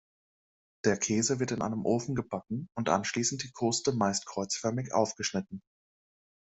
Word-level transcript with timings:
Der 0.83 0.97
Käse 0.97 1.39
wird 1.39 1.51
in 1.51 1.61
einem 1.61 1.85
Ofen 1.85 2.15
gebacken 2.15 2.69
und 2.75 2.89
anschließend 2.89 3.43
die 3.43 3.51
Kruste 3.51 3.91
meist 3.91 4.25
kreuzförmig 4.25 4.93
aufgeschnitten. 4.95 5.61